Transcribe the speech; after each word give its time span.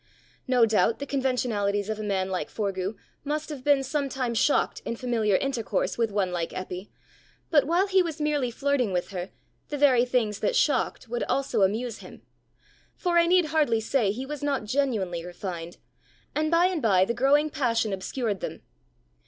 No 0.47 0.65
doubt 0.65 0.97
the 0.97 1.05
conventionalities 1.05 1.87
of 1.87 1.99
a 1.99 2.03
man 2.03 2.31
like 2.31 2.49
Forgue 2.49 2.95
must 3.23 3.49
have 3.49 3.63
been 3.63 3.83
sometimes 3.83 4.39
shocked 4.39 4.81
in 4.83 4.95
familiar 4.95 5.35
intercourse 5.35 5.95
with 5.95 6.09
one 6.11 6.31
like 6.31 6.53
Eppy; 6.55 6.89
but 7.51 7.67
while 7.67 7.85
he 7.85 8.01
was 8.01 8.19
merely 8.19 8.49
flirting 8.49 8.91
with 8.93 9.09
her, 9.09 9.29
the 9.69 9.77
very 9.77 10.03
things 10.03 10.39
that 10.39 10.55
shocked 10.55 11.07
would 11.07 11.21
also 11.25 11.61
amuse 11.61 11.99
him 11.99 12.23
for 12.95 13.19
I 13.19 13.27
need 13.27 13.49
hardly 13.53 13.79
say 13.79 14.09
he 14.11 14.25
was 14.25 14.41
not 14.41 14.63
genuinely 14.65 15.23
refined; 15.23 15.77
and 16.33 16.49
by 16.49 16.65
and 16.65 16.81
by 16.81 17.05
the 17.05 17.13
growing 17.13 17.51
passion 17.51 17.93
obscured 17.93 18.39
them. 18.39 18.63